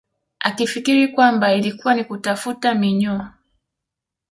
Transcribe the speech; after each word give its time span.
Akifikiri 0.39 1.07
kwamba 1.07 1.53
ilikuwa 1.53 1.95
ni 1.95 2.03
kutafuta 2.03 2.75
minyoo 2.75 3.25